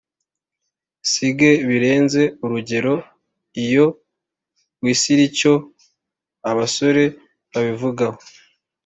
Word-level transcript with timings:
sige 1.11 1.49
birenze 1.67 2.21
urugero 2.43 2.95
Iyo 3.63 3.85
wisiIcyo 4.81 5.53
abasore 6.49 7.03
babivugaho 7.51 8.19